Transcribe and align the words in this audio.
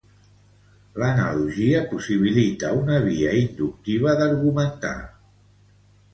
L'analogia 1.01 1.81
possibilita 1.91 2.73
una 2.79 2.97
via 3.09 3.35
inductiva 3.43 4.17
d'argumentar. 4.23 4.97